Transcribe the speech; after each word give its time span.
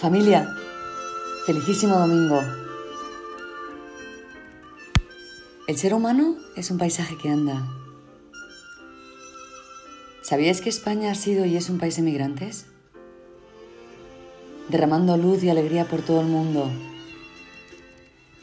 Familia, 0.00 0.48
felicísimo 1.44 1.94
domingo. 1.98 2.40
El 5.68 5.76
ser 5.76 5.92
humano 5.92 6.36
es 6.56 6.70
un 6.70 6.78
paisaje 6.78 7.18
que 7.18 7.28
anda. 7.28 7.68
¿Sabíais 10.22 10.62
que 10.62 10.70
España 10.70 11.10
ha 11.10 11.14
sido 11.14 11.44
y 11.44 11.54
es 11.54 11.68
un 11.68 11.76
país 11.76 11.96
de 11.96 12.02
migrantes? 12.02 12.64
Derramando 14.70 15.18
luz 15.18 15.44
y 15.44 15.50
alegría 15.50 15.84
por 15.84 16.00
todo 16.00 16.22
el 16.22 16.28
mundo, 16.28 16.70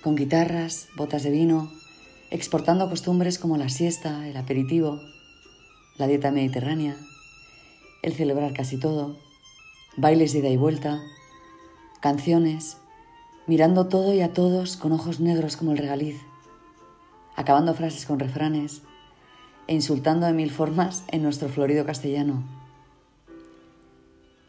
con 0.04 0.16
guitarras, 0.16 0.89
botas 0.96 1.24
de 1.24 1.32
vino, 1.32 1.71
exportando 2.30 2.88
costumbres 2.88 3.39
como 3.39 3.58
la 3.58 3.70
siesta, 3.70 4.28
el 4.28 4.38
aperitivo, 4.38 5.02
la 5.98 6.05
dieta 6.05 6.30
mediterránea, 6.30 6.96
el 8.04 8.14
celebrar 8.14 8.54
casi 8.54 8.78
todo, 8.78 9.18
bailes 9.98 10.34
de 10.34 10.39
ida 10.39 10.50
y 10.50 10.57
vuelta, 10.57 11.01
canciones, 12.00 12.78
mirando 13.47 13.87
todo 13.87 14.14
y 14.14 14.21
a 14.21 14.33
todos 14.33 14.78
con 14.78 14.92
ojos 14.92 15.19
negros 15.19 15.57
como 15.57 15.71
el 15.71 15.78
regaliz, 15.78 16.21
acabando 17.36 17.73
frases 17.73 18.06
con 18.06 18.20
refranes 18.20 18.82
e 19.68 19.75
insultando 19.75 20.25
de 20.25 20.33
mil 20.33 20.51
formas 20.51 21.04
en 21.10 21.23
nuestro 21.23 21.50
florido 21.50 21.86
castellano. 21.86 22.43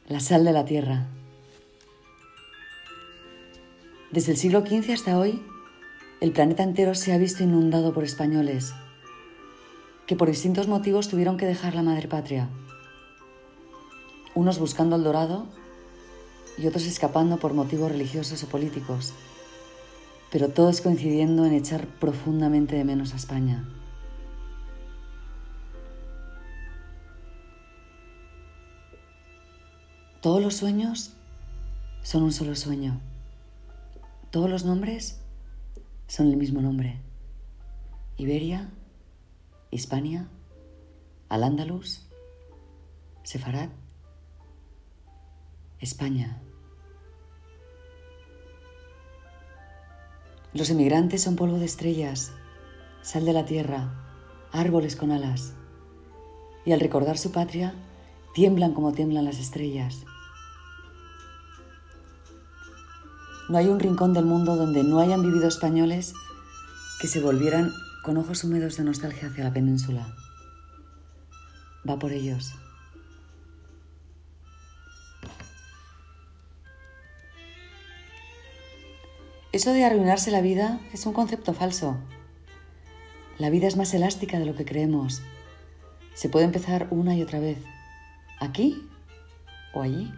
La 0.06 0.20
sal 0.20 0.44
de 0.44 0.52
la 0.52 0.64
tierra. 0.64 1.06
Desde 4.10 4.32
el 4.32 4.38
siglo 4.38 4.60
XV 4.60 4.92
hasta 4.92 5.18
hoy, 5.18 5.42
el 6.20 6.32
planeta 6.32 6.62
entero 6.62 6.94
se 6.94 7.12
ha 7.12 7.18
visto 7.18 7.42
inundado 7.42 7.92
por 7.92 8.04
españoles 8.04 8.72
que 10.06 10.16
por 10.16 10.28
distintos 10.28 10.66
motivos 10.68 11.08
tuvieron 11.08 11.36
que 11.36 11.44
dejar 11.44 11.74
la 11.74 11.82
madre 11.82 12.08
patria. 12.08 12.48
Unos 14.34 14.58
buscando 14.58 14.96
el 14.96 15.04
dorado 15.04 15.46
y 16.58 16.66
otros 16.66 16.86
escapando 16.86 17.38
por 17.38 17.54
motivos 17.54 17.90
religiosos 17.90 18.42
o 18.42 18.48
políticos, 18.48 19.12
pero 20.30 20.48
todos 20.48 20.80
coincidiendo 20.80 21.44
en 21.46 21.54
echar 21.54 21.86
profundamente 21.86 22.76
de 22.76 22.84
menos 22.84 23.14
a 23.14 23.16
España. 23.16 23.66
Todos 30.20 30.42
los 30.42 30.56
sueños 30.56 31.12
son 32.02 32.24
un 32.24 32.32
solo 32.32 32.56
sueño. 32.56 33.00
Todos 34.30 34.50
los 34.50 34.64
nombres 34.64 35.20
son 36.08 36.28
el 36.28 36.36
mismo 36.36 36.60
nombre. 36.60 36.98
Iberia, 38.16 38.68
Hispania, 39.70 40.28
Al-Ándalus, 41.28 42.02
Sefarad, 43.22 43.68
España. 45.78 46.42
Los 50.54 50.70
emigrantes 50.70 51.22
son 51.22 51.36
polvo 51.36 51.58
de 51.58 51.66
estrellas, 51.66 52.32
sal 53.02 53.26
de 53.26 53.34
la 53.34 53.44
tierra, 53.44 53.92
árboles 54.50 54.96
con 54.96 55.10
alas, 55.10 55.52
y 56.64 56.72
al 56.72 56.80
recordar 56.80 57.18
su 57.18 57.32
patria, 57.32 57.74
tiemblan 58.34 58.72
como 58.72 58.92
tiemblan 58.92 59.26
las 59.26 59.38
estrellas. 59.38 60.04
No 63.50 63.58
hay 63.58 63.66
un 63.66 63.78
rincón 63.78 64.14
del 64.14 64.24
mundo 64.24 64.56
donde 64.56 64.84
no 64.84 65.00
hayan 65.00 65.22
vivido 65.22 65.48
españoles 65.48 66.14
que 67.00 67.08
se 67.08 67.20
volvieran 67.20 67.70
con 68.02 68.16
ojos 68.16 68.42
húmedos 68.44 68.76
de 68.78 68.84
nostalgia 68.84 69.28
hacia 69.28 69.44
la 69.44 69.52
península. 69.52 70.14
Va 71.88 71.98
por 71.98 72.12
ellos. 72.12 72.54
Eso 79.58 79.72
de 79.72 79.84
arruinarse 79.84 80.30
la 80.30 80.40
vida 80.40 80.78
es 80.92 81.04
un 81.04 81.12
concepto 81.12 81.52
falso. 81.52 81.96
La 83.38 83.50
vida 83.50 83.66
es 83.66 83.76
más 83.76 83.92
elástica 83.92 84.38
de 84.38 84.46
lo 84.46 84.54
que 84.54 84.64
creemos. 84.64 85.20
Se 86.14 86.28
puede 86.28 86.44
empezar 86.44 86.86
una 86.92 87.16
y 87.16 87.24
otra 87.24 87.40
vez, 87.40 87.58
aquí 88.38 88.88
o 89.74 89.82
allí. 89.82 90.14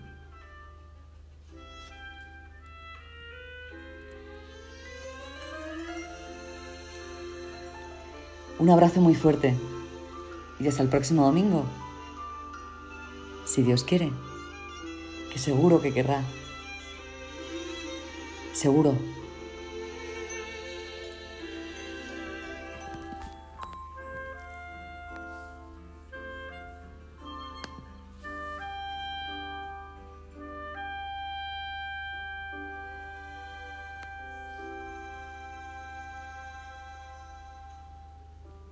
Un 8.59 8.69
abrazo 8.69 9.01
muy 9.01 9.15
fuerte 9.15 9.55
y 10.59 10.69
hasta 10.69 10.83
el 10.83 10.91
próximo 10.91 11.25
domingo. 11.25 11.65
Si 13.47 13.63
Dios 13.63 13.85
quiere, 13.85 14.13
que 15.33 15.39
seguro 15.39 15.81
que 15.81 15.95
querrá. 15.95 16.23
Seguro 18.53 18.95